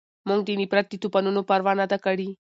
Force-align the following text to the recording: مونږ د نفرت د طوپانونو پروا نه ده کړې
مونږ 0.27 0.41
د 0.45 0.49
نفرت 0.61 0.85
د 0.89 0.93
طوپانونو 1.03 1.39
پروا 1.49 1.73
نه 1.81 1.85
ده 1.91 1.97
کړې 2.05 2.29